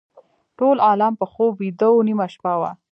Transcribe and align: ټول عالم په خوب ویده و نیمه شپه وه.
ټول 0.57 0.77
عالم 0.87 1.13
په 1.21 1.25
خوب 1.31 1.51
ویده 1.59 1.87
و 1.91 2.05
نیمه 2.07 2.27
شپه 2.33 2.53
وه. 2.59 2.71